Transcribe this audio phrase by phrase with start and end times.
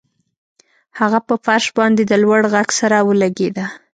[0.99, 3.65] هغه په فرش باندې د لوړ غږ سره ولګیده